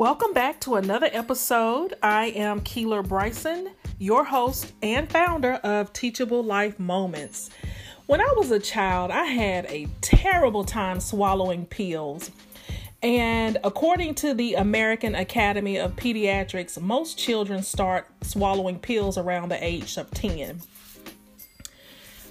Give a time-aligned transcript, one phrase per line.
[0.00, 1.92] Welcome back to another episode.
[2.02, 3.68] I am Keeler Bryson,
[3.98, 7.50] your host and founder of Teachable Life Moments.
[8.06, 12.30] When I was a child, I had a terrible time swallowing pills.
[13.02, 19.62] And according to the American Academy of Pediatrics, most children start swallowing pills around the
[19.62, 20.62] age of 10.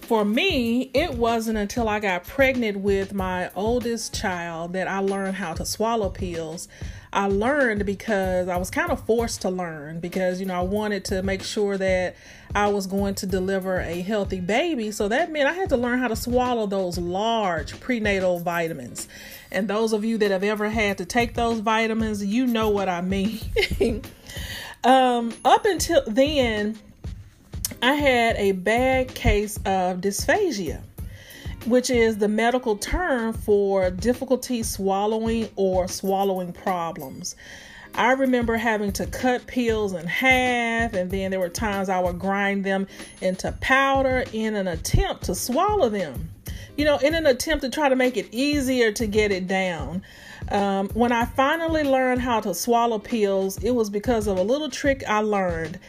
[0.09, 5.35] For me, it wasn't until I got pregnant with my oldest child that I learned
[5.35, 6.67] how to swallow pills.
[7.13, 11.05] I learned because I was kind of forced to learn because, you know, I wanted
[11.05, 12.15] to make sure that
[12.55, 14.89] I was going to deliver a healthy baby.
[14.89, 19.07] So that meant I had to learn how to swallow those large prenatal vitamins.
[19.51, 22.89] And those of you that have ever had to take those vitamins, you know what
[22.89, 23.41] I mean.
[24.83, 26.79] um, up until then,
[27.81, 30.81] I had a bad case of dysphagia
[31.65, 37.35] which is the medical term for difficulty swallowing or swallowing problems.
[37.95, 42.19] I remember having to cut pills in half, and then there were times I would
[42.19, 42.87] grind them
[43.21, 46.29] into powder in an attempt to swallow them.
[46.77, 50.03] You know, in an attempt to try to make it easier to get it down.
[50.49, 54.69] Um, when I finally learned how to swallow pills, it was because of a little
[54.69, 55.79] trick I learned.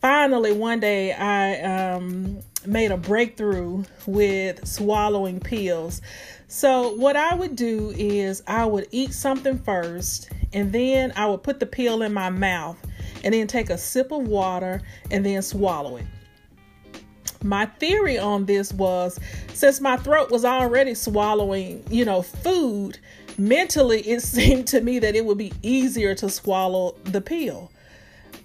[0.00, 6.00] Finally, one day I um, made a breakthrough with swallowing pills.
[6.48, 11.42] So, what I would do is I would eat something first, and then I would
[11.42, 12.78] put the pill in my mouth,
[13.22, 16.06] and then take a sip of water and then swallow it.
[17.42, 19.18] My theory on this was
[19.52, 22.98] since my throat was already swallowing, you know, food,
[23.36, 27.70] mentally it seemed to me that it would be easier to swallow the pill.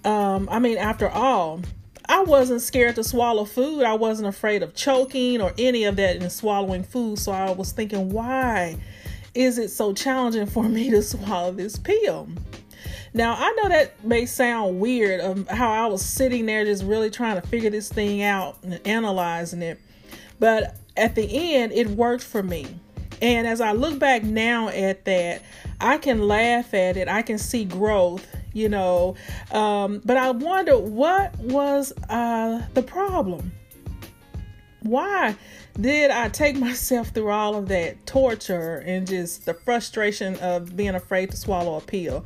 [0.06, 1.60] Um, I mean, after all,
[2.08, 3.82] I wasn't scared to swallow food.
[3.82, 7.18] I wasn't afraid of choking or any of that in swallowing food.
[7.18, 8.76] So I was thinking, why
[9.34, 12.28] is it so challenging for me to swallow this pill?
[13.14, 17.10] Now, I know that may sound weird of how I was sitting there just really
[17.10, 19.80] trying to figure this thing out and analyzing it.
[20.38, 22.66] But at the end, it worked for me.
[23.20, 25.42] And as I look back now at that,
[25.80, 27.08] I can laugh at it.
[27.08, 28.24] I can see growth
[28.56, 29.14] you know.
[29.52, 33.52] Um, but I wonder what was uh, the problem?
[34.80, 35.36] Why
[35.78, 40.94] did I take myself through all of that torture and just the frustration of being
[40.94, 42.24] afraid to swallow a pill?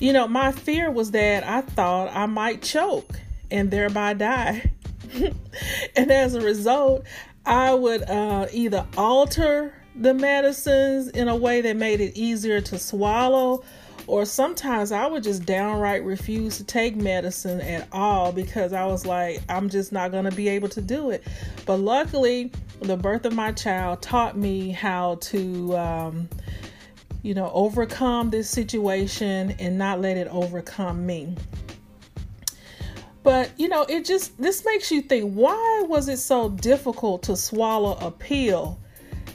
[0.00, 4.72] You know, my fear was that I thought I might choke and thereby die.
[5.96, 7.04] and as a result,
[7.46, 12.78] I would uh, either alter the medicines in a way that made it easier to
[12.78, 13.64] swallow
[14.08, 19.04] or sometimes I would just downright refuse to take medicine at all because I was
[19.04, 21.22] like, I'm just not going to be able to do it.
[21.66, 26.28] But luckily, the birth of my child taught me how to, um,
[27.22, 31.36] you know, overcome this situation and not let it overcome me.
[33.22, 37.36] But, you know, it just, this makes you think why was it so difficult to
[37.36, 38.80] swallow a pill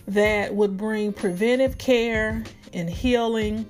[0.08, 3.68] that would bring preventive care and healing?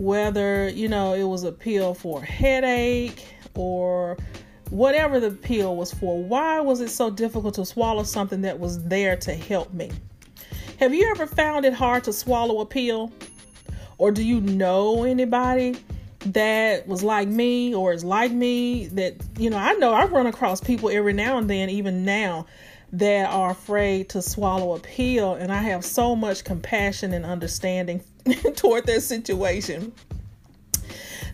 [0.00, 3.22] Whether you know it was a pill for headache
[3.54, 4.16] or
[4.70, 8.82] whatever the pill was for why was it so difficult to swallow something that was
[8.84, 9.90] there to help me?
[10.78, 13.12] Have you ever found it hard to swallow a pill?
[13.98, 15.76] Or do you know anybody
[16.20, 20.26] that was like me or is like me that you know i know i run
[20.26, 22.44] across people every now and then even now
[22.92, 28.02] that are afraid to swallow a pill and i have so much compassion and understanding
[28.56, 29.92] toward their situation.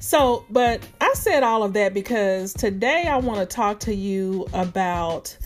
[0.00, 4.46] So, but I said all of that because today I want to talk to you
[4.52, 5.36] about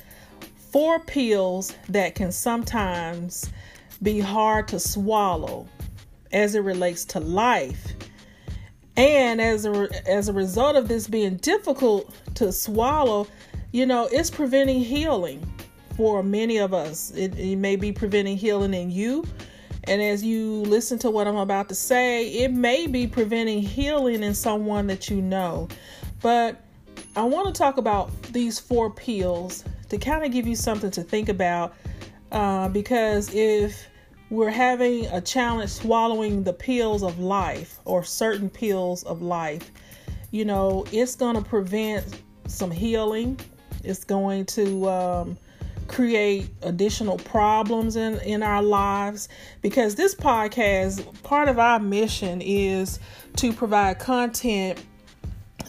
[0.71, 3.51] four pills that can sometimes
[4.03, 5.69] be hard to swallow
[6.33, 7.95] as it relates to life.
[8.97, 13.29] And as a as a result of this being difficult to swallow,
[13.73, 15.47] you know, it's preventing healing
[16.01, 17.11] for many of us.
[17.11, 19.23] It, it may be preventing healing in you
[19.85, 24.23] and as you listen to what I'm about to say, it may be preventing healing
[24.23, 25.69] in someone that you know.
[26.21, 26.61] But
[27.17, 31.03] I want to talk about these four pills to kind of give you something to
[31.03, 31.75] think about.
[32.31, 33.89] Uh, because if
[34.29, 39.73] we're having a challenge swallowing the pills of life or certain pills of life,
[40.31, 43.41] you know, it's going to prevent some healing.
[43.83, 45.39] It's going to um,
[45.91, 49.29] create additional problems in in our lives
[49.61, 53.01] because this podcast part of our mission is
[53.37, 54.83] to provide content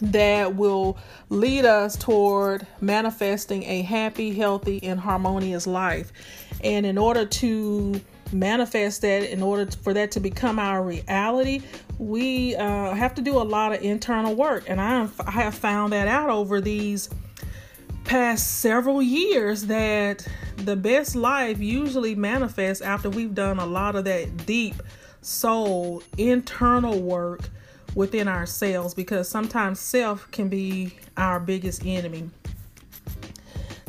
[0.00, 0.96] that will
[1.28, 6.12] lead us toward manifesting a happy, healthy, and harmonious life.
[6.64, 8.00] And in order to
[8.32, 11.60] manifest that in order for that to become our reality
[11.98, 15.92] we uh, have to do a lot of internal work and I, I have found
[15.92, 17.10] that out over these
[18.04, 20.26] past several years that
[20.56, 24.74] the best life usually manifests after we've done a lot of that deep
[25.20, 27.48] soul internal work
[27.94, 32.30] within ourselves because sometimes self can be our biggest enemy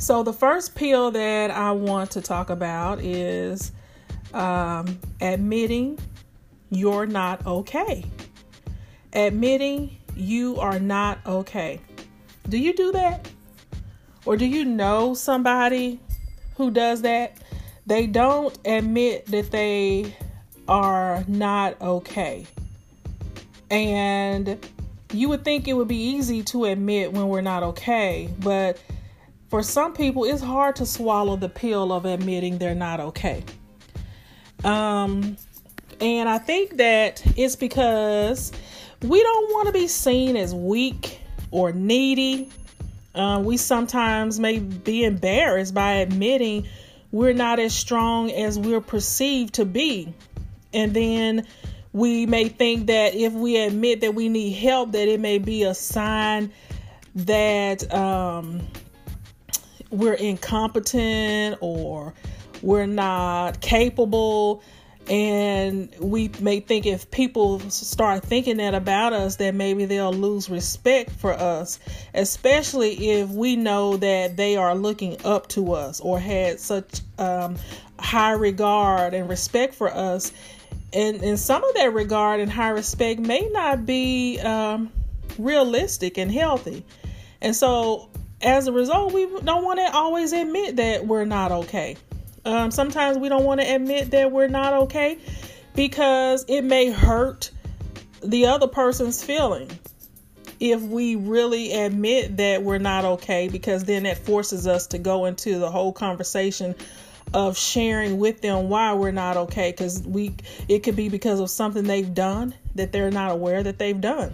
[0.03, 3.71] so, the first pill that I want to talk about is
[4.33, 5.97] um, admitting
[6.69, 8.03] you're not okay.
[9.13, 11.79] Admitting you are not okay.
[12.49, 13.29] Do you do that?
[14.25, 15.99] Or do you know somebody
[16.55, 17.37] who does that?
[17.85, 20.15] They don't admit that they
[20.67, 22.47] are not okay.
[23.69, 24.57] And
[25.11, 28.81] you would think it would be easy to admit when we're not okay, but
[29.49, 33.43] for some people, it's hard to swallow the pill of admitting they're not okay.
[34.63, 35.37] Um,
[35.99, 38.51] and I think that it's because
[39.01, 41.19] we don't want to be seen as weak
[41.51, 42.49] or needy.
[43.15, 46.67] Uh, we sometimes may be embarrassed by admitting
[47.11, 50.13] we're not as strong as we're perceived to be.
[50.73, 51.45] And then
[51.91, 55.63] we may think that if we admit that we need help, that it may be
[55.63, 56.51] a sign
[57.15, 58.61] that um,
[59.91, 62.15] we're incompetent or
[62.63, 64.63] we're not capable
[65.09, 70.49] and we may think if people start thinking that about us that maybe they'll lose
[70.49, 71.79] respect for us
[72.13, 77.55] especially if we know that they are looking up to us or had such um,
[77.99, 80.31] high regard and respect for us
[80.93, 84.89] and, and some of that regard and high respect may not be um,
[85.37, 86.83] realistic and healthy
[87.41, 88.09] and so
[88.43, 91.95] as a result, we don't want to always admit that we're not okay.
[92.45, 95.17] Um, sometimes we don't want to admit that we're not okay
[95.75, 97.51] because it may hurt
[98.23, 99.69] the other person's feeling.
[100.59, 105.25] If we really admit that we're not okay because then that forces us to go
[105.25, 106.75] into the whole conversation
[107.33, 110.35] of sharing with them why we're not okay because we
[110.67, 114.33] it could be because of something they've done that they're not aware that they've done.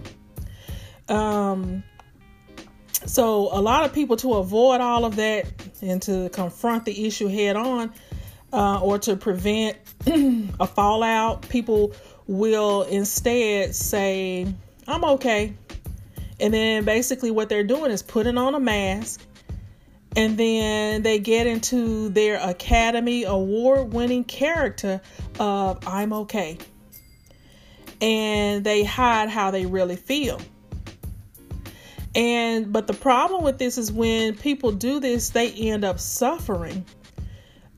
[1.08, 1.82] Um
[3.06, 5.46] so, a lot of people to avoid all of that
[5.80, 7.92] and to confront the issue head on
[8.52, 11.94] uh, or to prevent a fallout, people
[12.26, 14.46] will instead say,
[14.86, 15.54] I'm okay.
[16.38, 19.20] And then basically, what they're doing is putting on a mask
[20.16, 25.00] and then they get into their Academy Award winning character
[25.38, 26.58] of I'm okay.
[28.00, 30.40] And they hide how they really feel.
[32.14, 36.84] And but the problem with this is when people do this, they end up suffering.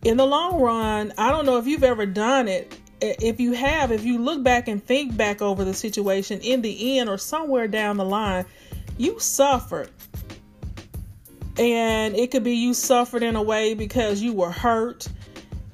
[0.04, 2.76] In the long run, I don't know if you've ever done it.
[3.00, 6.98] If you have, if you look back and think back over the situation in the
[6.98, 8.44] end or somewhere down the line,
[8.96, 9.90] you suffered.
[11.58, 15.08] And it could be you suffered in a way because you were hurt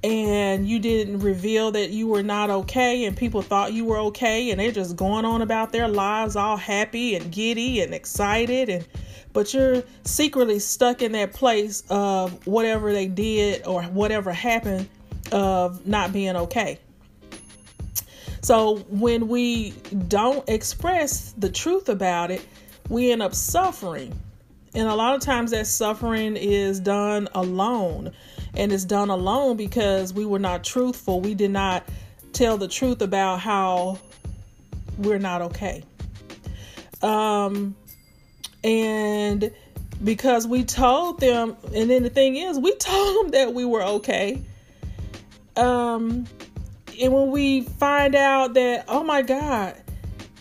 [0.09, 4.51] and you didn't reveal that you were not okay and people thought you were okay
[4.51, 8.87] and they're just going on about their lives all happy and giddy and excited and
[9.35, 14.89] but you're secretly stuck in that place of whatever they did or whatever happened
[15.31, 16.79] of not being okay.
[18.41, 19.73] So when we
[20.09, 22.45] don't express the truth about it,
[22.89, 24.19] we end up suffering.
[24.75, 28.13] And a lot of times that suffering is done alone
[28.55, 31.21] and it's done alone because we were not truthful.
[31.21, 31.89] We did not
[32.33, 33.99] tell the truth about how
[34.97, 35.85] we're not okay.
[37.03, 37.77] Um,
[38.65, 39.53] and
[40.03, 43.83] because we told them, and then the thing is, we told them that we were
[43.83, 44.43] okay.
[45.57, 46.27] Um,
[47.01, 49.77] and when we find out that, oh my God,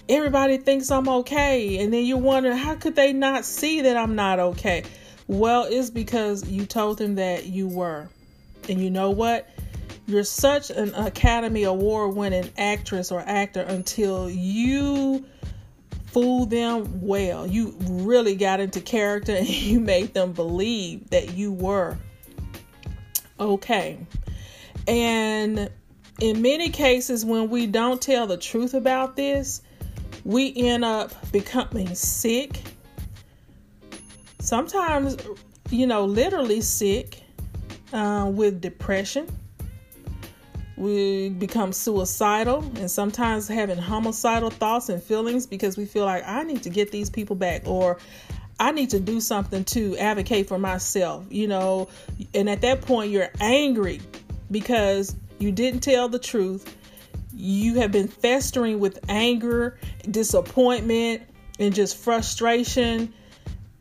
[0.09, 4.15] everybody thinks I'm okay, and then you wonder, how could they not see that I'm
[4.15, 4.83] not okay?
[5.27, 8.07] Well, it's because you told them that you were.
[8.69, 9.49] And you know what?
[10.07, 15.25] You're such an Academy Award winning actress or actor until you
[16.07, 17.45] fool them well.
[17.45, 21.97] You really got into character and you made them believe that you were
[23.37, 23.99] okay.
[24.87, 25.69] And
[26.19, 29.61] in many cases, when we don't tell the truth about this,
[30.23, 32.61] we end up becoming sick
[34.47, 35.17] sometimes,
[35.69, 37.21] you know, literally sick
[37.91, 39.27] uh, with depression.
[40.77, 46.43] We become suicidal and sometimes having homicidal thoughts and feelings because we feel like I
[46.43, 47.97] need to get these people back or
[48.57, 51.89] I need to do something to advocate for myself, you know.
[52.33, 53.99] And at that point, you're angry
[54.49, 56.75] because You didn't tell the truth.
[57.33, 59.77] You have been festering with anger,
[60.09, 61.21] disappointment,
[61.59, 63.13] and just frustration.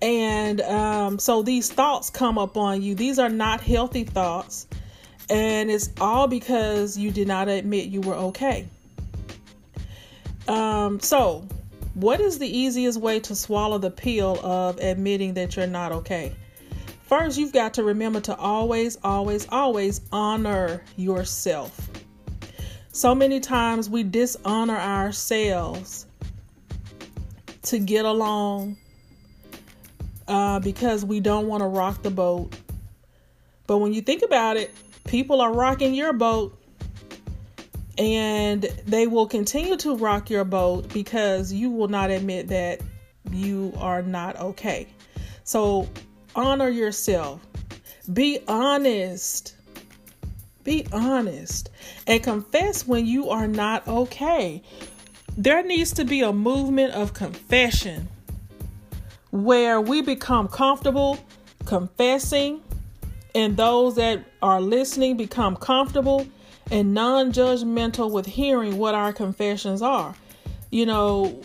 [0.02, 2.94] And um, so these thoughts come up on you.
[2.94, 4.66] These are not healthy thoughts.
[5.28, 8.68] And it's all because you did not admit you were okay.
[10.46, 11.46] Um, so,
[11.94, 16.36] what is the easiest way to swallow the pill of admitting that you're not okay?
[17.06, 21.90] First, you've got to remember to always, always, always honor yourself.
[22.92, 26.06] So many times we dishonor ourselves
[27.62, 28.76] to get along
[30.28, 32.54] uh, because we don't want to rock the boat.
[33.66, 34.72] But when you think about it,
[35.06, 36.58] people are rocking your boat
[37.98, 42.80] and they will continue to rock your boat because you will not admit that
[43.30, 44.88] you are not okay.
[45.44, 45.88] So
[46.34, 47.40] honor yourself.
[48.12, 49.54] Be honest.
[50.62, 51.70] Be honest
[52.06, 54.62] and confess when you are not okay.
[55.36, 58.08] There needs to be a movement of confession
[59.44, 61.18] where we become comfortable
[61.66, 62.62] confessing,
[63.34, 66.26] and those that are listening become comfortable
[66.70, 70.14] and non judgmental with hearing what our confessions are.
[70.70, 71.42] You know,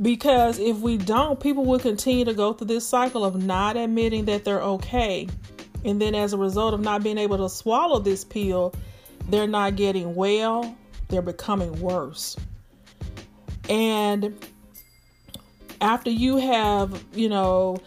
[0.00, 4.24] because if we don't, people will continue to go through this cycle of not admitting
[4.24, 5.28] that they're okay.
[5.84, 8.74] And then, as a result of not being able to swallow this pill,
[9.28, 10.76] they're not getting well,
[11.08, 12.36] they're becoming worse.
[13.68, 14.34] And
[15.80, 17.78] after you have, you know,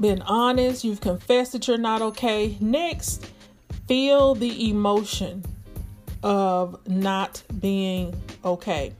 [0.00, 3.30] been honest, you've confessed that you're not okay, next,
[3.88, 5.44] feel the emotion
[6.22, 8.14] of not being
[8.44, 8.92] okay.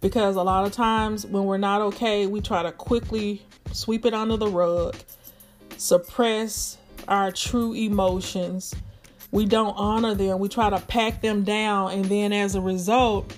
[0.00, 3.40] Because a lot of times when we're not okay, we try to quickly
[3.72, 4.96] sweep it under the rug,
[5.78, 6.76] suppress
[7.08, 8.74] our true emotions.
[9.30, 10.38] We don't honor them.
[10.38, 11.92] We try to pack them down.
[11.92, 13.36] And then as a result,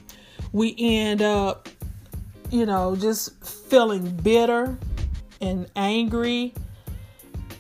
[0.52, 1.68] we end up,
[2.50, 4.78] you know, just feeling bitter
[5.40, 6.54] and angry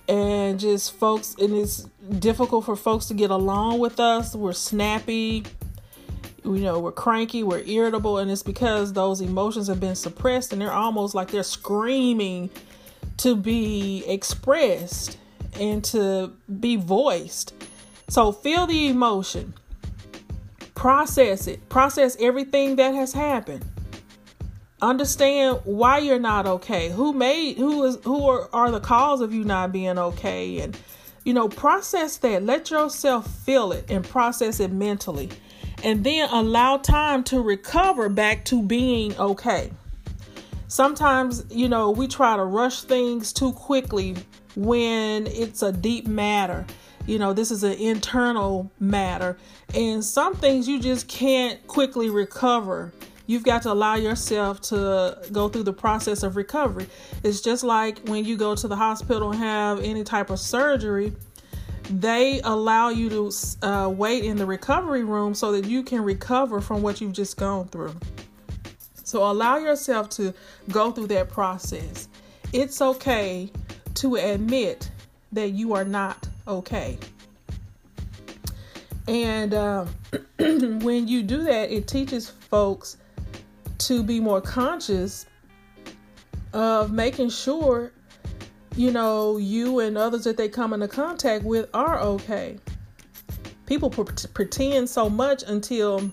[0.08, 1.88] and just folks and it's
[2.18, 4.34] difficult for folks to get along with us.
[4.34, 5.44] We're snappy
[6.44, 10.62] you know we're cranky we're irritable and it's because those emotions have been suppressed and
[10.62, 12.48] they're almost like they're screaming
[13.16, 15.18] to be expressed
[15.58, 17.54] and to be voiced.
[18.08, 19.54] So feel the emotion.
[20.74, 21.68] Process it.
[21.68, 23.64] Process everything that has happened
[24.86, 26.90] understand why you're not okay.
[26.90, 30.60] Who made who is who are, are the cause of you not being okay?
[30.60, 30.78] And
[31.24, 32.42] you know process that.
[32.42, 35.30] Let yourself feel it and process it mentally.
[35.82, 39.72] And then allow time to recover back to being okay.
[40.68, 44.16] Sometimes you know we try to rush things too quickly
[44.54, 46.64] when it's a deep matter.
[47.06, 49.36] You know this is an internal matter.
[49.74, 52.92] And some things you just can't quickly recover
[53.26, 56.86] You've got to allow yourself to go through the process of recovery.
[57.24, 61.12] It's just like when you go to the hospital and have any type of surgery,
[61.90, 66.60] they allow you to uh, wait in the recovery room so that you can recover
[66.60, 67.94] from what you've just gone through.
[69.02, 70.34] So allow yourself to
[70.70, 72.08] go through that process.
[72.52, 73.50] It's okay
[73.94, 74.90] to admit
[75.32, 76.98] that you are not okay.
[79.08, 79.86] And uh,
[80.38, 82.96] when you do that, it teaches folks
[83.86, 85.26] to be more conscious
[86.52, 87.92] of making sure
[88.74, 92.58] you know you and others that they come into contact with are okay.
[93.66, 96.10] People pretend so much until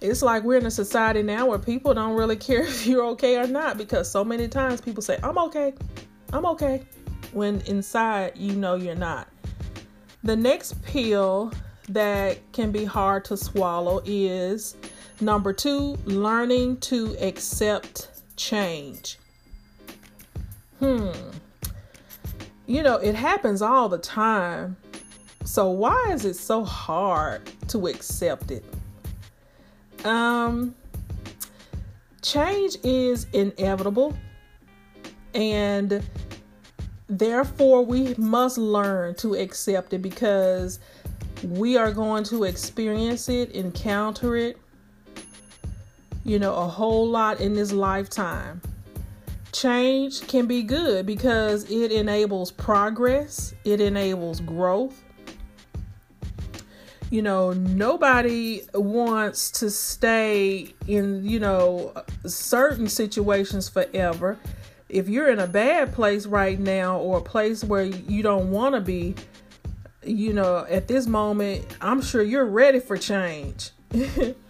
[0.00, 3.38] it's like we're in a society now where people don't really care if you're okay
[3.38, 5.74] or not because so many times people say i'm okay.
[6.32, 6.84] I'm okay
[7.32, 9.28] when inside you know you're not.
[10.24, 11.52] The next pill
[11.88, 14.76] that can be hard to swallow is
[15.20, 19.18] Number two, learning to accept change.
[20.78, 21.10] Hmm.
[22.66, 24.76] You know, it happens all the time.
[25.44, 28.64] So why is it so hard to accept it?
[30.04, 30.74] Um
[32.22, 34.16] change is inevitable
[35.32, 36.02] and
[37.08, 40.80] therefore we must learn to accept it because
[41.44, 44.58] we are going to experience it, encounter it,
[46.26, 48.60] you know, a whole lot in this lifetime.
[49.52, 55.04] Change can be good because it enables progress, it enables growth.
[57.10, 61.92] You know, nobody wants to stay in, you know,
[62.26, 64.36] certain situations forever.
[64.88, 68.74] If you're in a bad place right now or a place where you don't want
[68.74, 69.14] to be,
[70.02, 73.70] you know, at this moment, I'm sure you're ready for change.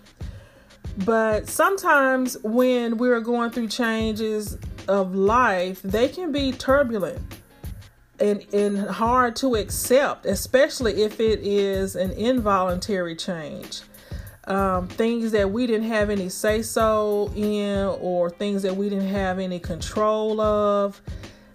[1.04, 4.56] but sometimes when we're going through changes
[4.88, 7.20] of life, they can be turbulent
[8.18, 13.82] and, and hard to accept, especially if it is an involuntary change.
[14.44, 19.08] Um, things that we didn't have any say so in, or things that we didn't
[19.08, 21.02] have any control of,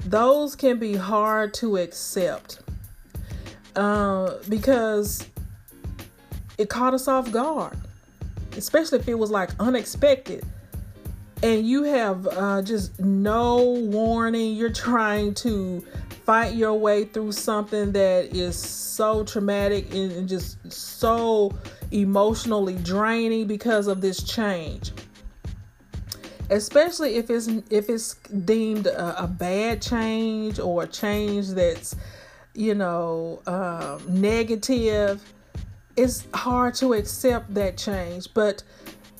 [0.06, 2.60] those can be hard to accept
[3.76, 5.26] uh, because
[6.58, 7.78] it caught us off guard,
[8.58, 10.46] especially if it was like unexpected.
[11.43, 14.55] And you have uh, just no warning.
[14.55, 15.84] You're trying to
[16.24, 21.51] fight your way through something that is so traumatic and, just so
[21.91, 24.91] emotionally draining because of this change.
[26.50, 28.15] Especially if it's if it's
[28.46, 31.96] deemed a, a, bad change or a change that's
[32.53, 35.24] you know um, negative
[35.98, 38.64] it's hard to accept that change but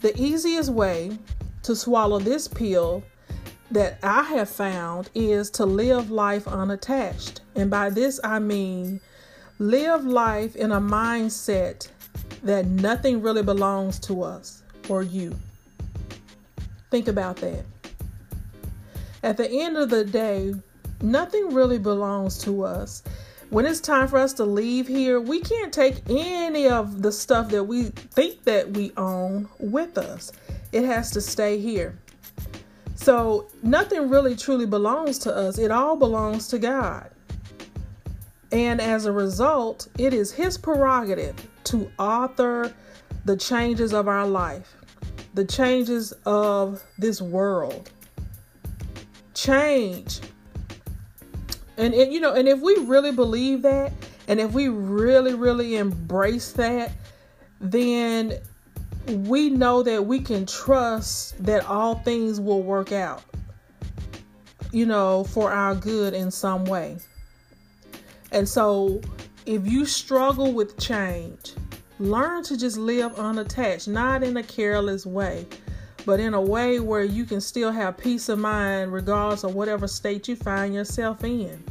[0.02, 1.18] the easiest way
[1.64, 3.04] to swallow this pill
[3.72, 7.42] that I have found is to live life unattached.
[7.56, 9.00] And by this I mean
[9.60, 11.88] live life in a mindset
[12.44, 15.38] that nothing really belongs to us or you.
[16.90, 17.64] Think about that.
[19.24, 20.54] At the end of the day,
[21.02, 23.04] nothing really belongs to us.
[23.52, 27.50] When it's time for us to leave here, we can't take any of the stuff
[27.50, 30.32] that we think that we own with us.
[30.72, 32.00] It has to stay here.
[32.96, 37.12] So nothing really truly belongs to us, it all belongs to God.
[38.54, 42.74] And as a result, it is His prerogative to author
[43.26, 44.78] the changes of our life,
[45.34, 47.92] the changes of this world.
[49.34, 50.22] Change.
[51.82, 53.92] And, and you know, and if we really believe that,
[54.28, 56.92] and if we really, really embrace that,
[57.60, 58.38] then
[59.08, 63.24] we know that we can trust that all things will work out,
[64.72, 66.98] you know, for our good in some way.
[68.32, 69.02] And so,
[69.48, 71.54] if you struggle with change,
[71.98, 75.48] learn to just live unattached, not in a careless way,
[76.06, 79.88] but in a way where you can still have peace of mind regardless of whatever
[79.88, 81.64] state you find yourself in.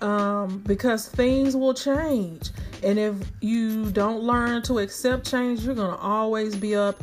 [0.00, 2.50] Um, because things will change.
[2.82, 7.02] And if you don't learn to accept change, you're going to always be up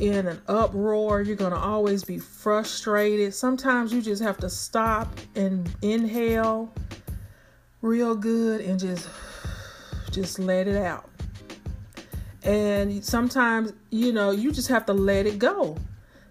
[0.00, 1.22] in an uproar.
[1.22, 3.34] You're going to always be frustrated.
[3.34, 6.72] Sometimes you just have to stop and inhale
[7.82, 9.08] real good and just
[10.10, 11.08] just let it out.
[12.42, 15.76] And sometimes, you know, you just have to let it go.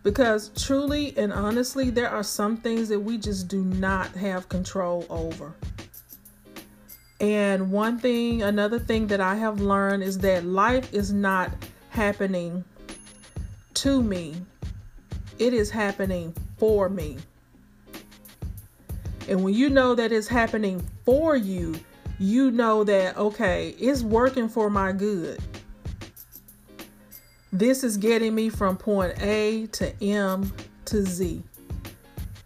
[0.04, 5.06] Because truly and honestly, there are some things that we just do not have control
[5.10, 5.54] over.
[7.24, 11.54] And one thing, another thing that I have learned is that life is not
[11.90, 12.66] happening
[13.76, 14.36] to me,
[15.40, 17.18] it is happening for me.
[19.30, 21.76] And when you know that it's happening for you,
[22.20, 25.40] you know that, okay, it's working for my good.
[27.54, 30.52] This is getting me from point A to M
[30.84, 31.42] to Z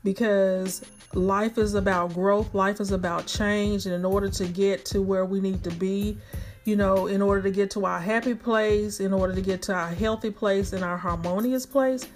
[0.04, 0.84] because
[1.18, 3.86] life is about growth, life is about change.
[3.86, 6.18] And in order to get to where we need to be,
[6.64, 9.74] you know, in order to get to our happy place, in order to get to
[9.74, 12.08] our healthy place and our harmonious place,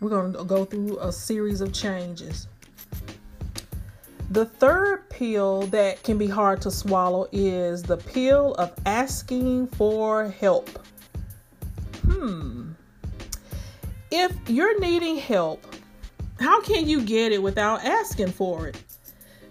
[0.00, 2.48] we're going to go through a series of changes.
[4.30, 10.28] The third pill that can be hard to swallow is the pill of asking for
[10.28, 10.70] help.
[12.06, 12.72] Hmm.
[14.10, 15.64] If you're needing help,
[16.44, 18.76] how can you get it without asking for it?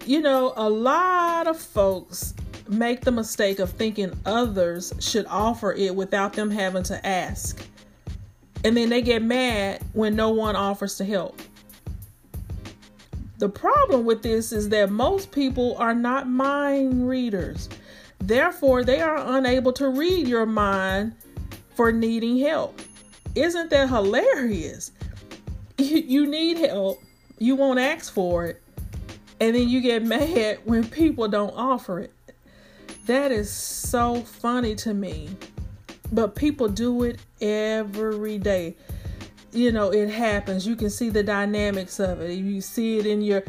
[0.06, 2.36] You know, a lot of folks
[2.68, 7.66] make the mistake of thinking others should offer it without them having to ask.
[8.64, 11.42] And then they get mad when no one offers to help.
[13.40, 17.70] The problem with this is that most people are not mind readers.
[18.20, 21.16] Therefore, they are unable to read your mind
[21.74, 22.80] for needing help.
[23.34, 24.92] Isn't that hilarious?
[25.78, 27.02] you, need help,
[27.40, 28.62] you won't ask for it,
[29.40, 32.14] and then you get mad when people don't offer it.
[33.06, 35.30] That is so funny to me.
[36.12, 38.76] But people do it every day.
[39.52, 40.66] You know, it happens.
[40.68, 42.34] You can see the dynamics of it.
[42.34, 43.44] You see it in your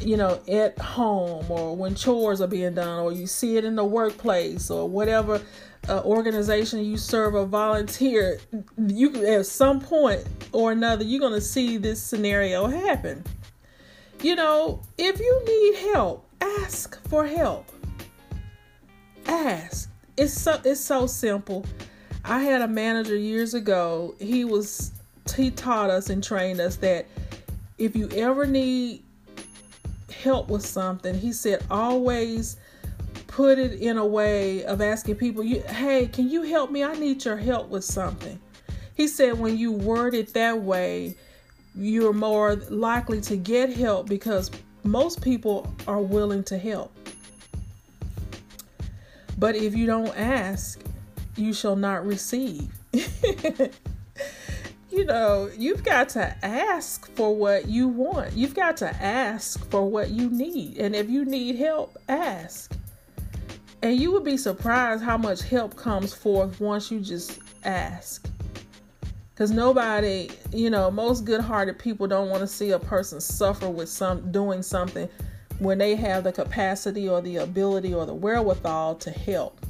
[0.00, 3.76] you know, at home or when chores are being done, or you see it in
[3.76, 5.40] the workplace or whatever
[5.88, 8.38] uh, organization you serve or volunteer,
[8.78, 13.24] you at some point or another, you're going to see this scenario happen.
[14.22, 17.68] You know, if you need help, ask for help.
[19.26, 19.90] ask.
[20.16, 21.64] It's so it's so simple.
[22.24, 24.14] I had a manager years ago.
[24.18, 24.92] He was
[25.36, 27.06] he taught us and trained us that
[27.78, 29.02] if you ever need
[30.22, 32.56] help with something, he said always
[33.36, 36.82] put it in a way of asking people, "Hey, can you help me?
[36.82, 38.40] I need your help with something."
[38.94, 41.16] He said when you word it that way,
[41.74, 44.50] you're more likely to get help because
[44.84, 46.96] most people are willing to help.
[49.36, 50.80] But if you don't ask,
[51.36, 52.70] you shall not receive.
[54.90, 58.32] you know, you've got to ask for what you want.
[58.32, 60.78] You've got to ask for what you need.
[60.78, 62.74] And if you need help, ask.
[63.82, 68.28] And you would be surprised how much help comes forth once you just ask.
[69.30, 73.68] Because nobody, you know, most good hearted people don't want to see a person suffer
[73.68, 75.08] with some doing something
[75.58, 79.60] when they have the capacity or the ability or the wherewithal to help.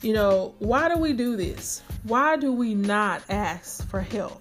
[0.00, 1.82] You know, why do we do this?
[2.04, 4.40] Why do we not ask for help?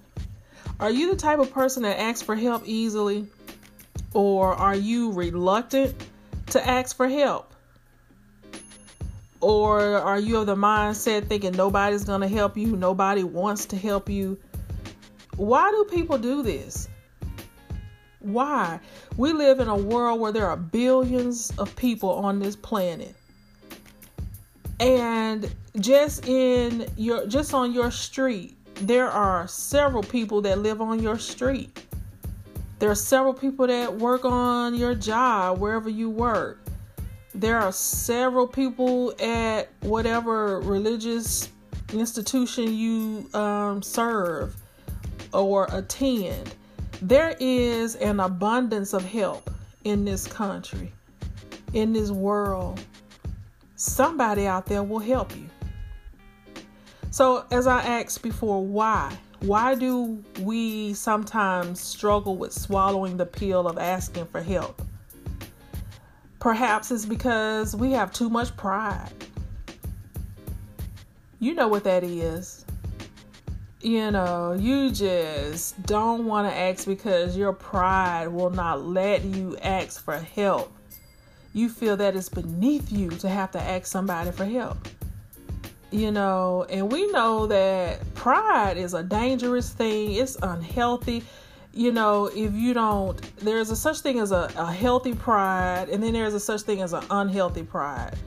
[0.80, 3.26] Are you the type of person that asks for help easily?
[4.14, 5.96] Or are you reluctant
[6.48, 7.55] to ask for help?
[9.46, 13.78] Or are you of the mindset thinking nobody's going to help you, nobody wants to
[13.78, 14.40] help you?
[15.38, 16.90] Why do people do this?
[18.22, 18.80] Why?
[19.18, 23.14] We live in a world where there are billions of people on this planet.
[24.80, 31.04] And just in your just on your street, there are several people that live on
[31.04, 31.86] your street.
[32.80, 36.65] There are several people that work on your job wherever you work.
[37.36, 41.50] There are several people at whatever religious
[41.94, 44.56] institution you um, serve
[45.34, 46.56] or attend.
[47.02, 49.50] There is an abundance of help
[49.84, 50.92] in this country,
[51.74, 52.80] in this world
[53.76, 55.46] somebody out there will help you.
[57.12, 59.16] So, as I asked before, why?
[59.42, 64.82] Why do we sometimes struggle with swallowing the pill of asking for help?
[66.46, 69.10] Perhaps it's because we have too much pride.
[71.40, 72.64] You know what that is.
[73.82, 79.58] You know, you just don't want to ask because your pride will not let you
[79.64, 80.72] ask for help
[81.54, 84.78] you feel that it's beneath you to have to ask somebody for help.
[85.90, 91.24] You know, and we know that pride is a dangerous thing, it's unhealthy.
[91.76, 96.02] You know, if you don't, there's a such thing as a, a healthy pride, and
[96.02, 98.18] then there's a such thing as an unhealthy pride.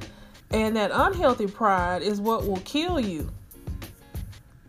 [0.50, 3.30] And that unhealthy pride is what will kill you.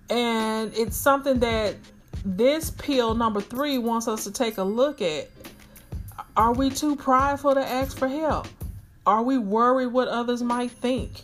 [0.09, 1.75] And it's something that
[2.23, 5.29] this pill number three wants us to take a look at
[6.37, 8.47] are we too prideful to ask for help?
[9.05, 11.23] Are we worried what others might think?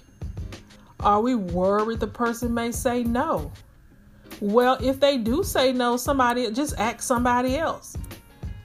[1.00, 3.52] Are we worried the person may say no?
[4.42, 7.96] Well, if they do say no, somebody just ask somebody else.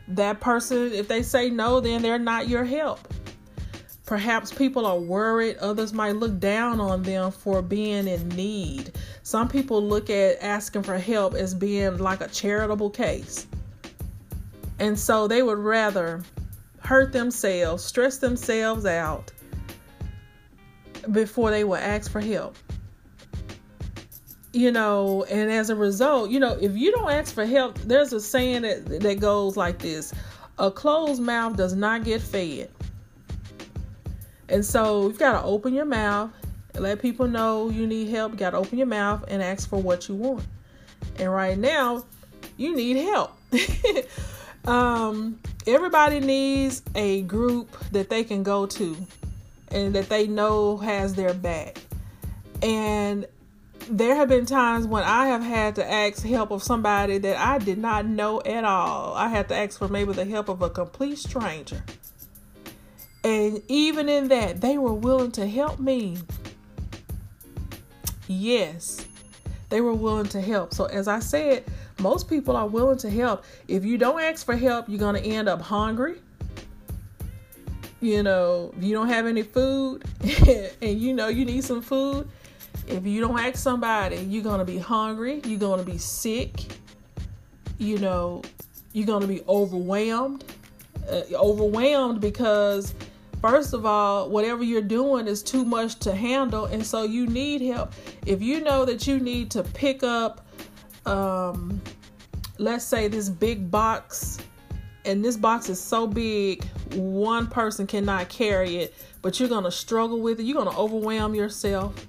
[0.08, 3.00] That person, if they say no, then they're not your help.
[4.04, 8.90] Perhaps people are worried others might look down on them for being in need.
[9.22, 13.46] Some people look at asking for help as being like a charitable case.
[14.80, 16.22] And so they would rather
[16.80, 19.30] hurt themselves, stress themselves out
[21.12, 22.56] before they will ask for help.
[24.52, 28.12] You know, and as a result, you know, if you don't ask for help, there's
[28.12, 30.12] a saying that, that goes like this
[30.58, 32.70] a closed mouth does not get fed.
[34.48, 36.32] And so you've got to open your mouth
[36.78, 38.32] let people know you need help.
[38.32, 40.44] You got to open your mouth and ask for what you want.
[41.18, 42.04] And right now,
[42.56, 43.36] you need help.
[44.66, 48.96] um, everybody needs a group that they can go to
[49.68, 51.78] and that they know has their back.
[52.62, 53.26] And
[53.88, 57.58] there have been times when I have had to ask help of somebody that I
[57.58, 59.14] did not know at all.
[59.14, 61.82] I had to ask for maybe the help of a complete stranger.
[63.22, 66.18] And even in that, they were willing to help me.
[68.26, 69.06] Yes,
[69.68, 70.72] they were willing to help.
[70.72, 71.64] So, as I said,
[72.00, 73.44] most people are willing to help.
[73.68, 76.16] If you don't ask for help, you're going to end up hungry.
[78.00, 80.04] You know, you don't have any food
[80.80, 82.28] and you know you need some food,
[82.90, 86.66] if you don't ask somebody, you're going to be hungry, you're going to be sick.
[87.78, 88.42] You know,
[88.92, 90.44] you're going to be overwhelmed.
[91.08, 92.94] Uh, overwhelmed because
[93.40, 97.62] first of all, whatever you're doing is too much to handle, and so you need
[97.62, 97.92] help.
[98.26, 100.46] If you know that you need to pick up
[101.06, 101.80] um,
[102.58, 104.38] let's say this big box
[105.04, 110.20] and this box is so big, one person cannot carry it, but you're to struggle
[110.20, 110.42] with it.
[110.42, 112.06] You're to overwhelm yourself.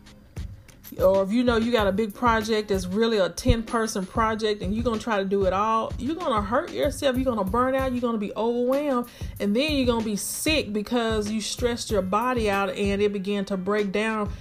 [1.00, 4.62] Or if you know you got a big project that's really a 10 person project
[4.62, 7.16] and you're going to try to do it all, you're going to hurt yourself.
[7.16, 7.92] You're going to burn out.
[7.92, 9.08] You're going to be overwhelmed.
[9.40, 13.14] And then you're going to be sick because you stressed your body out and it
[13.14, 14.32] began to break down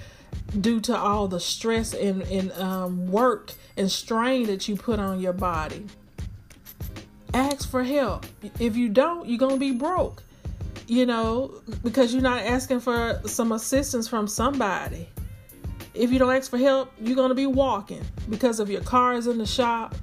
[0.61, 5.21] due to all the stress and, and um, work and strain that you put on
[5.21, 5.87] your body
[7.35, 8.27] ask for help.
[8.59, 10.23] If you don't, you're going to be broke,
[10.87, 15.09] you know, because you're not asking for some assistance from somebody.
[16.01, 19.13] If you don't ask for help, you're going to be walking because of your car
[19.13, 19.95] is in the shop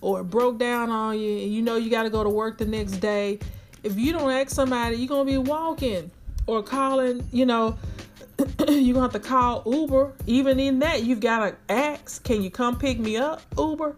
[0.00, 2.58] or it broke down on you and you know you got to go to work
[2.58, 3.38] the next day.
[3.84, 6.10] If you don't ask somebody, you're going to be walking
[6.48, 7.78] or calling, you know,
[8.38, 10.14] you're going to have to call Uber.
[10.26, 13.94] Even in that, you've got to ask, can you come pick me up, Uber?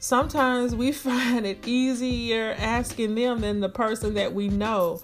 [0.00, 5.00] sometimes we find it easier asking them than the person that we know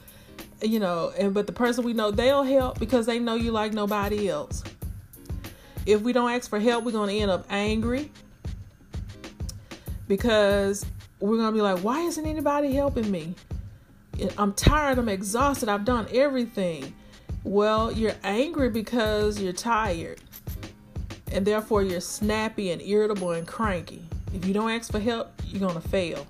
[0.61, 3.73] you know and but the person we know they'll help because they know you like
[3.73, 4.63] nobody else
[5.87, 8.11] if we don't ask for help we're going to end up angry
[10.09, 10.85] because
[11.21, 13.35] we're going to be like why isn't anybody helping me
[14.39, 16.95] i'm tired i'm exhausted i've done everything
[17.45, 20.21] well you're angry because you're tired
[21.33, 25.61] and therefore you're snappy and irritable and cranky if you don't ask for help, you're
[25.61, 26.27] going to fail.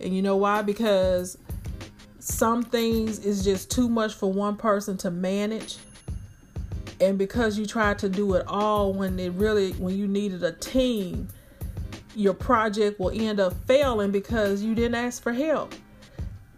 [0.00, 0.62] And you know why?
[0.62, 1.36] Because
[2.18, 5.76] some things is just too much for one person to manage.
[7.00, 10.52] And because you tried to do it all when it really when you needed a
[10.52, 11.28] team,
[12.14, 15.74] your project will end up failing because you didn't ask for help.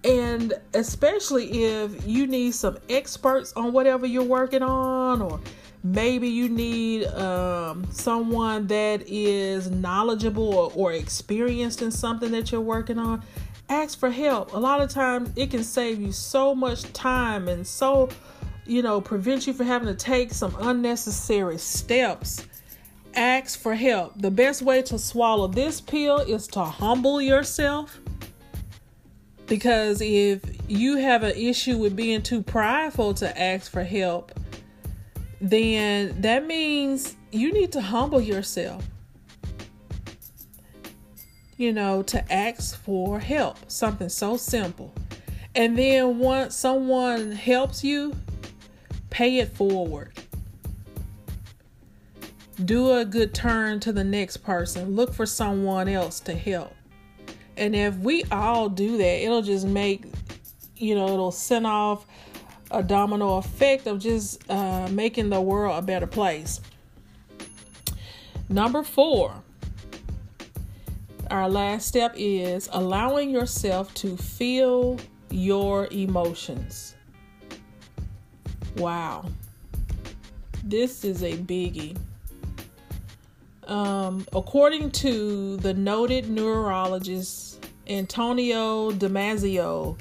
[0.05, 5.41] And especially if you need some experts on whatever you're working on or
[5.83, 12.61] maybe you need um, someone that is knowledgeable or, or, experienced in something that you're
[12.61, 13.23] working on
[13.69, 17.67] ask for help a lot of times it can save you so much time and
[17.67, 18.09] so
[18.67, 22.47] you know prevent you from having to take some unnecessary steps
[23.15, 27.99] ask for help the best way to swallow this pill is to humble yourself
[29.47, 34.33] because if you have an issue with being too prideful to ask for help
[35.41, 38.85] then that means you need to humble yourself.
[41.57, 44.93] You know, to ask for help, something so simple.
[45.55, 48.15] And then once someone helps you,
[49.17, 50.13] pay it forward.
[52.63, 54.95] Do a good turn to the next person.
[54.95, 56.75] Look for someone else to help.
[57.57, 60.05] And if we all do that, it'll just make,
[60.77, 62.05] you know, it'll send off
[62.71, 66.61] a domino effect of just uh, making the world a better place.
[68.51, 69.33] Number four,
[71.31, 74.99] our last step is allowing yourself to feel
[75.31, 76.96] your emotions.
[78.77, 79.25] Wow,
[80.65, 81.97] this is a biggie.
[83.67, 89.97] Um, according to the noted neurologist Antonio Damasio,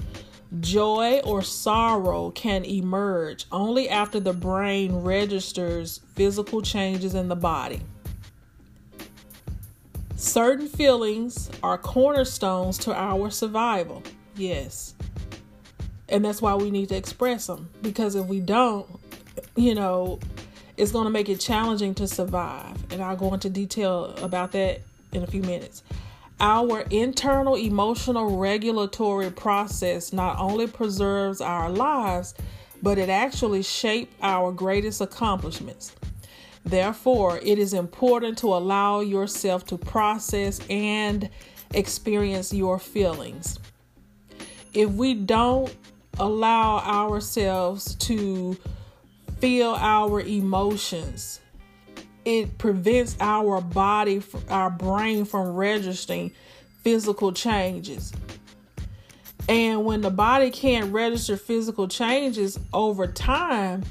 [0.59, 7.81] Joy or sorrow can emerge only after the brain registers physical changes in the body.
[10.15, 14.01] Certain feelings are cornerstones to our survival.
[14.35, 14.94] Yes.
[16.09, 17.69] And that's why we need to express them.
[17.81, 18.87] Because if we don't,
[19.55, 20.19] you know,
[20.77, 22.75] it's going to make it challenging to survive.
[22.91, 24.81] And I'll go into detail about that
[25.13, 25.83] in a few minutes.
[26.39, 32.33] Our internal emotional regulatory process not only preserves our lives,
[32.83, 35.95] but it actually shapes our greatest accomplishments.
[36.65, 41.29] Therefore, it is important to allow yourself to process and
[41.73, 43.59] experience your feelings.
[44.73, 45.73] If we don't
[46.19, 48.57] allow ourselves to
[49.39, 51.41] feel our emotions,
[52.23, 56.31] it prevents our body, our brain from registering
[56.81, 58.13] physical changes.
[59.47, 63.83] And when the body can't register physical changes over time,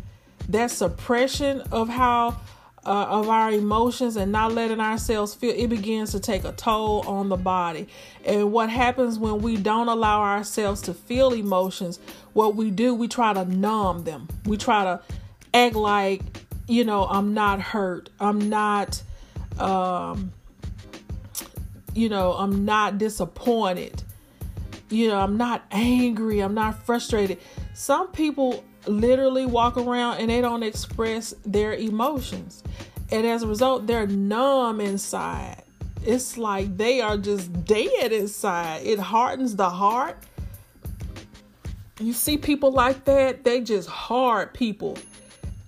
[0.48, 2.40] that suppression of how
[2.86, 7.00] uh, of our emotions and not letting ourselves feel it begins to take a toll
[7.06, 7.88] on the body
[8.24, 11.98] and what happens when we don't allow ourselves to feel emotions
[12.34, 15.00] what we do we try to numb them we try to
[15.54, 16.20] act like
[16.66, 18.10] you know, I'm not hurt.
[18.18, 19.02] I'm not,
[19.58, 20.32] um,
[21.94, 24.02] you know, I'm not disappointed.
[24.90, 26.40] You know, I'm not angry.
[26.40, 27.38] I'm not frustrated.
[27.74, 32.62] Some people literally walk around and they don't express their emotions.
[33.10, 35.62] And as a result, they're numb inside.
[36.06, 38.82] it's like they are just dead inside.
[38.84, 40.18] It hardens the heart.
[42.00, 44.98] You see people like that, they just hard people.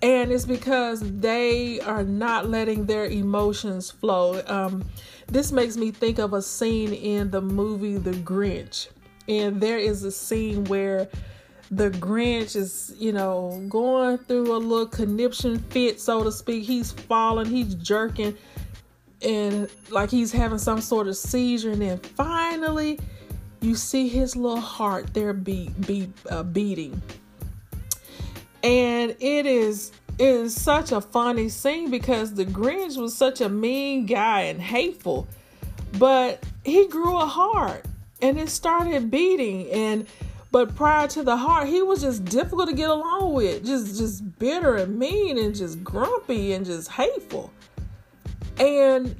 [0.02, 4.42] And it's because they are not letting their emotions flow.
[4.46, 4.84] Um,
[5.28, 8.88] this makes me think of a scene in the movie The Grinch.
[9.28, 11.08] And there is a scene where
[11.70, 16.64] the Grinch is, you know, going through a little conniption fit, so to speak.
[16.64, 18.36] He's falling, he's jerking,
[19.22, 21.72] and like he's having some sort of seizure.
[21.72, 23.00] And then finally,
[23.60, 27.00] you see his little heart there beat, beat, uh, beating.
[28.62, 33.48] And it is it is such a funny scene because the Grinch was such a
[33.48, 35.28] mean guy and hateful,
[35.98, 37.84] but he grew a heart
[38.22, 40.06] and it started beating and
[40.50, 43.64] but prior to the heart he was just difficult to get along with.
[43.64, 47.52] Just just bitter and mean and just grumpy and just hateful.
[48.58, 49.16] And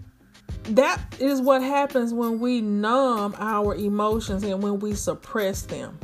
[0.65, 5.99] that is what happens when we numb our emotions and when we suppress them.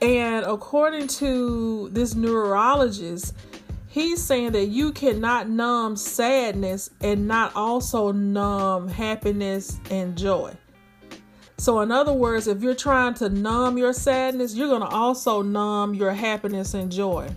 [0.00, 3.34] And according to this neurologist
[3.94, 10.52] he's saying that you cannot numb sadness and not also numb happiness and joy
[11.56, 15.40] so, in other words, if you're trying to numb your sadness, you're going to also
[15.40, 17.28] numb your happiness and joy.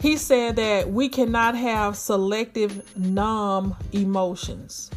[0.00, 4.90] He said that we cannot have selective numb emotions.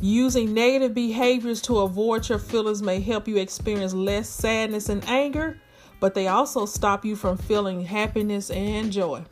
[0.00, 5.58] Using negative behaviors to avoid your feelings may help you experience less sadness and anger,
[6.00, 9.24] but they also stop you from feeling happiness and joy.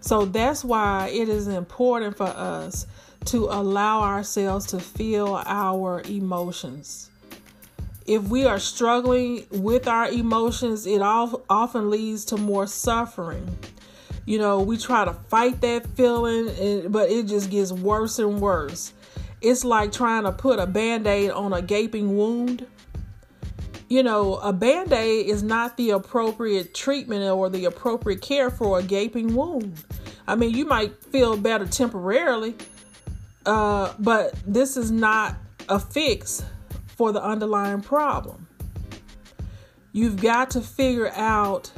[0.00, 2.86] So that's why it is important for us
[3.26, 7.10] to allow ourselves to feel our emotions.
[8.06, 13.56] If we are struggling with our emotions, it often leads to more suffering.
[14.26, 18.92] You know, we try to fight that feeling, but it just gets worse and worse.
[19.40, 22.66] It's like trying to put a band aid on a gaping wound.
[23.88, 28.78] You know, a band aid is not the appropriate treatment or the appropriate care for
[28.78, 29.82] a gaping wound.
[30.26, 32.54] I mean, you might feel better temporarily,
[33.46, 35.36] uh, but this is not
[35.68, 36.44] a fix
[36.86, 38.46] for the underlying problem.
[39.92, 41.70] You've got to figure out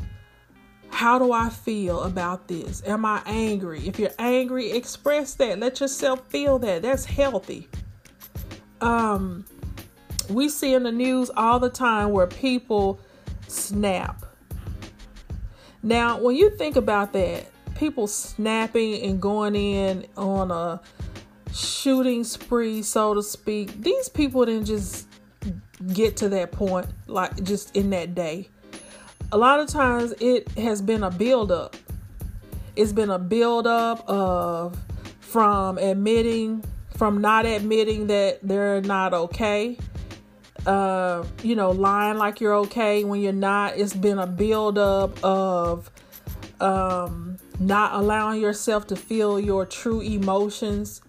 [0.90, 2.82] how do I feel about this?
[2.86, 3.86] Am I angry?
[3.86, 5.58] If you're angry, express that.
[5.58, 6.82] Let yourself feel that.
[6.82, 7.68] That's healthy.
[8.80, 9.44] Um,
[10.30, 13.00] we see in the news all the time where people
[13.48, 14.24] snap.
[15.82, 20.80] Now, when you think about that, people snapping and going in on a
[21.54, 23.80] shooting spree, so to speak.
[23.80, 25.06] These people didn't just
[25.92, 28.48] get to that point like just in that day.
[29.32, 31.76] A lot of times it has been a build up.
[32.76, 34.76] It's been a build up of
[35.20, 36.64] from admitting
[36.96, 39.76] from not admitting that they're not okay.
[40.64, 43.76] Uh, you know, lying like you're okay when you're not.
[43.76, 45.90] It's been a build up of
[46.60, 51.00] um, not allowing yourself to feel your true emotions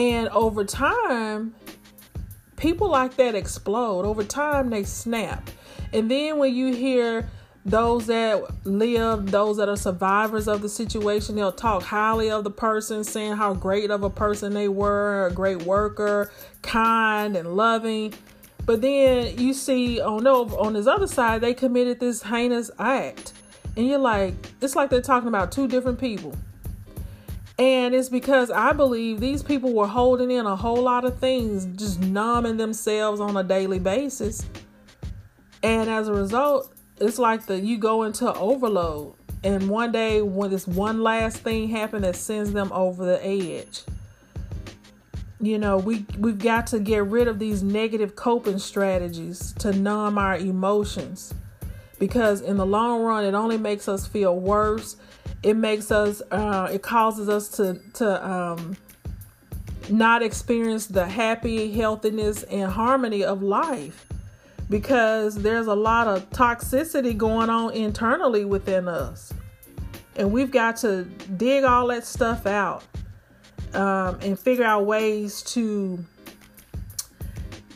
[0.00, 1.54] and over time,
[2.56, 4.06] people like that explode.
[4.06, 5.50] Over time, they snap.
[5.92, 7.28] And then when you hear
[7.66, 12.50] those that live, those that are survivors of the situation, they'll talk highly of the
[12.50, 16.32] person, saying how great of a person they were, a great worker,
[16.62, 18.14] kind and loving.
[18.64, 23.34] But then you see on over on this other side, they committed this heinous act.
[23.76, 26.34] And you're like, it's like they're talking about two different people.
[27.60, 31.66] And it's because I believe these people were holding in a whole lot of things,
[31.78, 34.46] just numbing themselves on a daily basis.
[35.62, 39.12] And as a result, it's like the you go into overload.
[39.44, 43.82] And one day when this one last thing happens that sends them over the edge.
[45.38, 50.16] You know, we we've got to get rid of these negative coping strategies to numb
[50.16, 51.34] our emotions.
[51.98, 54.96] Because in the long run it only makes us feel worse
[55.42, 58.76] it makes us uh, it causes us to to um,
[59.88, 64.06] not experience the happy healthiness and harmony of life.
[64.68, 69.32] Because there's a lot of toxicity going on internally within us.
[70.14, 71.04] And we've got to
[71.36, 72.84] dig all that stuff out
[73.74, 76.04] um, and figure out ways to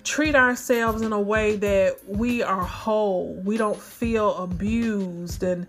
[0.04, 3.34] treat ourselves in a way that we are whole.
[3.44, 5.66] We don't feel abused and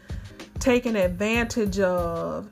[0.59, 2.49] taken advantage of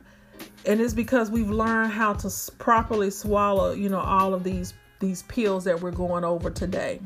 [0.66, 5.24] and it's because we've learned how to properly swallow you know all of these these
[5.24, 7.00] pills that we're going over today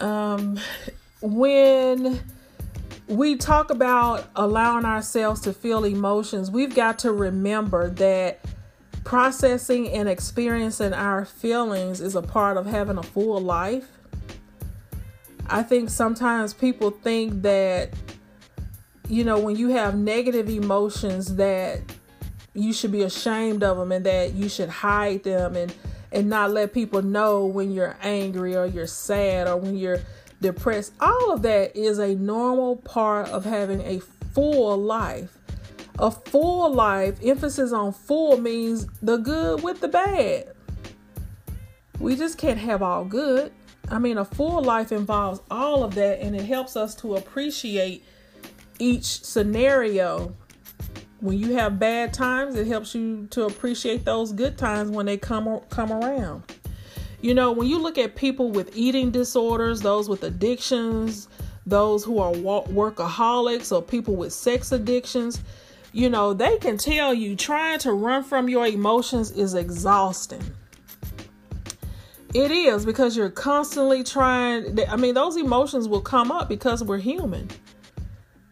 [0.00, 0.58] um
[1.20, 2.20] when
[3.08, 8.40] we talk about allowing ourselves to feel emotions we've got to remember that
[9.06, 13.86] processing and experiencing our feelings is a part of having a full life.
[15.48, 17.90] I think sometimes people think that,
[19.08, 21.80] you know, when you have negative emotions, that
[22.54, 25.72] you should be ashamed of them and that you should hide them and
[26.12, 30.00] and not let people know when you're angry or you're sad or when you're
[30.40, 30.92] depressed.
[31.00, 34.00] All of that is a normal part of having a
[34.32, 35.36] full life.
[35.98, 40.52] A full life, emphasis on full means the good with the bad.
[41.98, 43.52] We just can't have all good.
[43.90, 48.04] I mean, a full life involves all of that and it helps us to appreciate
[48.78, 50.34] each scenario.
[51.20, 55.16] When you have bad times, it helps you to appreciate those good times when they
[55.16, 56.42] come come around.
[57.20, 61.28] You know, when you look at people with eating disorders, those with addictions,
[61.64, 65.40] those who are workaholics or people with sex addictions,
[65.92, 70.42] you know, they can tell you trying to run from your emotions is exhausting.
[72.34, 74.78] It is because you're constantly trying.
[74.90, 77.48] I mean, those emotions will come up because we're human.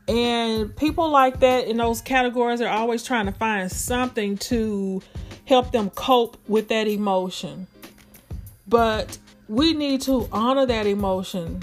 [0.07, 5.03] And people like that in those categories are always trying to find something to
[5.47, 7.67] help them cope with that emotion.
[8.67, 11.61] But we need to honor that emotion.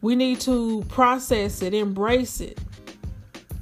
[0.00, 2.58] We need to process it, embrace it.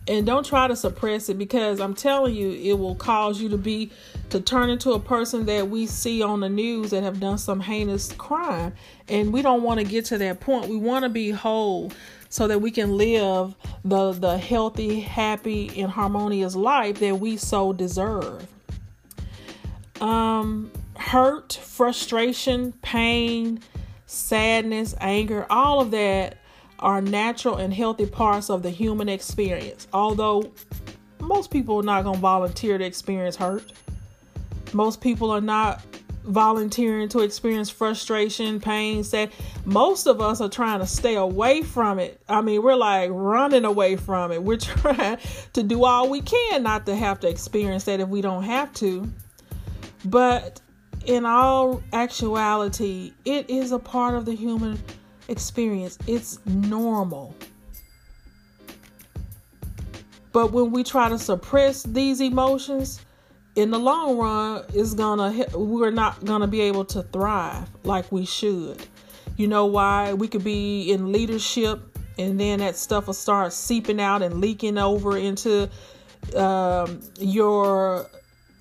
[0.07, 3.59] And don't try to suppress it because I'm telling you, it will cause you to
[3.59, 3.91] be
[4.31, 7.61] to turn into a person that we see on the news that have done some
[7.61, 8.73] heinous crime.
[9.09, 10.69] And we don't want to get to that point.
[10.69, 11.93] We want to be whole
[12.29, 13.55] so that we can live
[13.85, 18.47] the the healthy, happy, and harmonious life that we so deserve.
[20.01, 23.61] Um hurt, frustration, pain,
[24.07, 26.39] sadness, anger, all of that
[26.81, 29.89] are natural and healthy parts of the human experience.
[29.93, 30.53] Although
[31.21, 33.73] most people are not going to volunteer to experience hurt.
[34.73, 35.83] Most people are not
[36.29, 39.33] volunteering to experience frustration, pain, sad.
[39.65, 42.21] Most of us are trying to stay away from it.
[42.29, 44.43] I mean, we're like running away from it.
[44.43, 45.19] We're trying
[45.55, 48.73] to do all we can not to have to experience that if we don't have
[48.75, 49.11] to.
[50.05, 50.61] But
[51.07, 54.79] in all actuality, it is a part of the human
[55.29, 55.99] experience.
[56.07, 57.35] It's normal.
[60.33, 63.01] But when we try to suppress these emotions,
[63.59, 68.25] in the long run, is gonna we're not gonna be able to thrive like we
[68.25, 68.87] should.
[69.37, 70.15] You know why?
[70.15, 74.79] We could be in leadership, and then that stuff will start seeping out and leaking
[74.79, 75.69] over into
[76.37, 78.09] um, your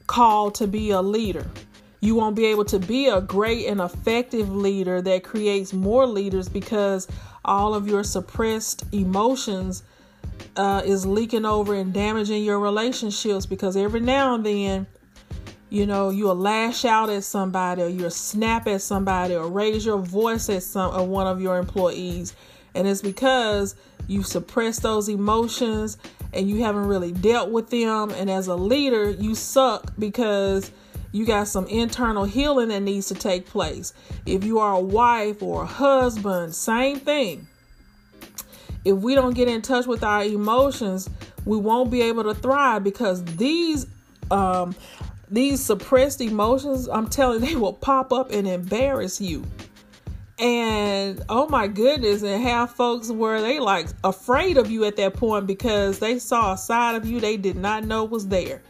[0.07, 1.45] call to be a leader
[1.99, 6.47] you won't be able to be a great and effective leader that creates more leaders
[6.47, 7.07] because
[7.43, 9.83] all of your suppressed emotions
[10.55, 14.87] uh, is leaking over and damaging your relationships because every now and then
[15.69, 19.99] you know you'll lash out at somebody or you'll snap at somebody or raise your
[19.99, 22.33] voice at some or one of your employees
[22.73, 23.75] and it's because
[24.07, 25.97] you suppress those emotions
[26.33, 30.71] and you haven't really dealt with them and as a leader you suck because
[31.11, 33.93] you got some internal healing that needs to take place.
[34.25, 37.47] If you are a wife or a husband, same thing.
[38.87, 41.09] If we don't get in touch with our emotions,
[41.43, 43.85] we won't be able to thrive because these
[44.31, 44.75] um
[45.29, 49.43] these suppressed emotions, I'm telling you, they will pop up and embarrass you.
[50.39, 55.15] And oh my goodness, and have folks where they like afraid of you at that
[55.15, 58.61] point because they saw a side of you they did not know was there.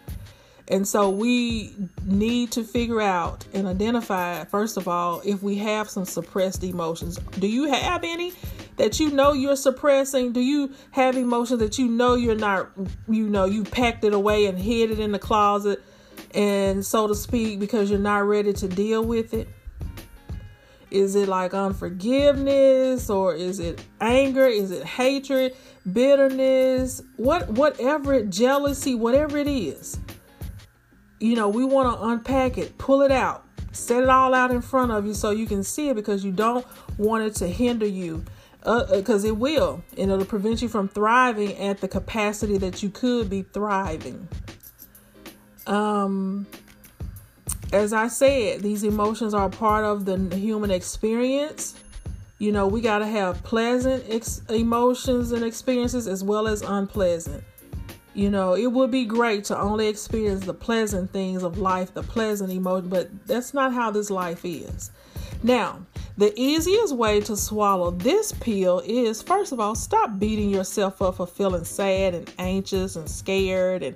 [0.70, 5.90] And so we need to figure out and identify, first of all, if we have
[5.90, 7.18] some suppressed emotions.
[7.40, 8.34] Do you have any
[8.76, 10.34] that you know you're suppressing?
[10.34, 12.70] Do you have emotions that you know you're not,
[13.08, 15.82] you know, you packed it away and hid it in the closet
[16.34, 19.48] and so to speak because you're not ready to deal with it?
[20.92, 24.46] Is it like unforgiveness or is it anger?
[24.46, 25.56] Is it hatred,
[25.92, 30.00] bitterness, what whatever jealousy, whatever it is?
[31.20, 34.62] You know, we want to unpack it, pull it out, set it all out in
[34.62, 36.66] front of you so you can see it because you don't
[36.98, 38.24] want it to hinder you.
[38.60, 42.84] Because uh, uh it will, and it'll prevent you from thriving at the capacity that
[42.84, 44.28] you could be thriving.
[45.68, 46.48] Um,
[47.72, 51.76] as I said, these emotions are part of the human experience.
[52.40, 57.44] You know, we got to have pleasant ex- emotions and experiences as well as unpleasant.
[58.18, 62.02] You know, it would be great to only experience the pleasant things of life, the
[62.02, 64.90] pleasant emotion, but that's not how this life is.
[65.44, 65.86] Now,
[66.18, 71.18] the easiest way to swallow this pill is first of all, stop beating yourself up
[71.18, 73.96] for feeling sad and anxious and scared and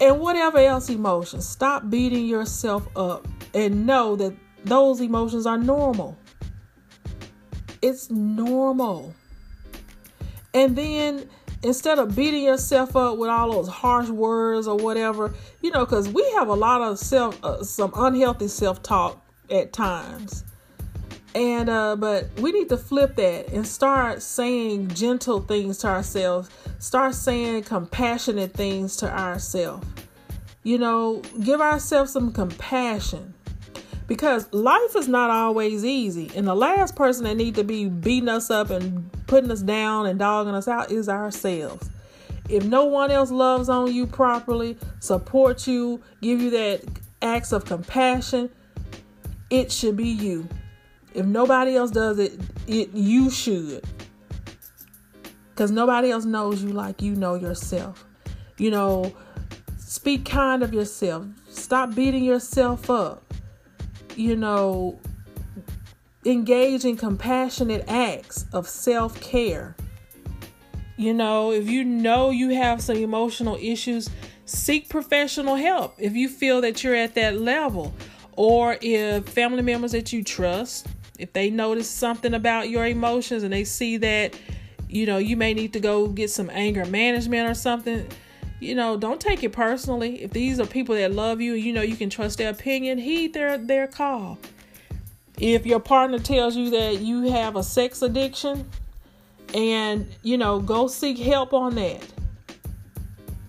[0.00, 1.48] and whatever else emotions.
[1.48, 4.34] Stop beating yourself up and know that
[4.64, 6.18] those emotions are normal.
[7.80, 9.14] It's normal.
[10.52, 11.28] And then
[11.62, 16.08] instead of beating yourself up with all those harsh words or whatever, you know, because
[16.08, 20.44] we have a lot of self, uh, some unhealthy self talk at times.
[21.34, 26.48] And, uh, but we need to flip that and start saying gentle things to ourselves,
[26.78, 29.86] start saying compassionate things to ourselves.
[30.62, 33.34] You know, give ourselves some compassion
[34.06, 36.30] because life is not always easy.
[36.34, 40.06] And the last person that need to be beating us up and putting us down
[40.06, 41.90] and dogging us out is ourselves.
[42.48, 46.82] If no one else loves on you properly support you give you that
[47.20, 48.50] acts of compassion
[49.50, 50.48] it should be you.
[51.14, 53.84] If nobody else does it, it you should.
[55.50, 58.04] Because nobody else knows you like you know yourself.
[58.58, 59.12] You know
[59.78, 61.26] speak kind of yourself.
[61.48, 63.25] Stop beating yourself up
[64.16, 64.98] you know,
[66.24, 69.76] engage in compassionate acts of self care.
[70.96, 74.08] You know, if you know you have some emotional issues,
[74.46, 77.94] seek professional help if you feel that you're at that level.
[78.32, 80.86] Or if family members that you trust,
[81.18, 84.38] if they notice something about your emotions and they see that,
[84.88, 88.06] you know, you may need to go get some anger management or something,
[88.60, 90.22] you know, don't take it personally.
[90.22, 93.34] If these are people that love you, you know you can trust their opinion, heed
[93.34, 94.38] their their call.
[95.38, 98.70] If your partner tells you that you have a sex addiction,
[99.54, 102.04] and you know, go seek help on that.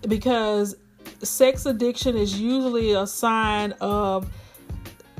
[0.06, 0.76] Because
[1.22, 4.30] sex addiction is usually a sign of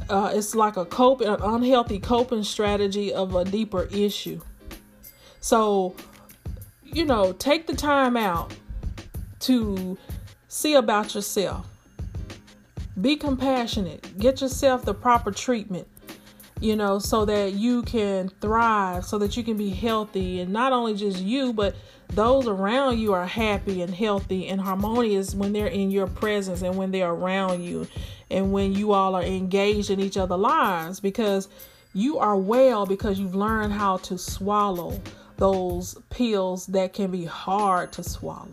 [0.08, 4.40] uh, it's like a cope an unhealthy coping strategy of a deeper issue.
[5.40, 5.94] So,
[6.82, 8.52] you know, take the time out
[9.40, 9.98] to
[10.48, 11.66] see about yourself.
[13.00, 14.18] Be compassionate.
[14.18, 15.86] Get yourself the proper treatment,
[16.60, 20.40] you know, so that you can thrive, so that you can be healthy.
[20.40, 21.76] And not only just you, but
[22.08, 26.76] those around you are happy and healthy and harmonious when they're in your presence and
[26.76, 27.86] when they're around you
[28.30, 31.48] and when you all are engaged in each other's lives because
[31.94, 35.00] you are well because you've learned how to swallow
[35.36, 38.48] those pills that can be hard to swallow.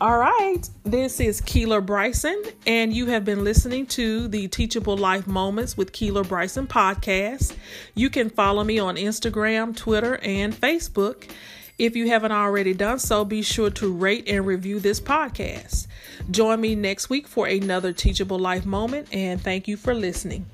[0.00, 5.26] All right, this is Keeler Bryson, and you have been listening to the Teachable Life
[5.26, 7.56] Moments with Keeler Bryson podcast.
[7.96, 11.28] You can follow me on Instagram, Twitter, and Facebook.
[11.78, 15.88] If you haven't already done so, be sure to rate and review this podcast.
[16.30, 20.46] Join me next week for another Teachable Life Moment, and thank you for listening.